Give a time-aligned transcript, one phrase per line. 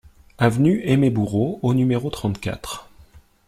[0.39, 2.89] Avenue Aimé Bourreau au numéro trente-quatre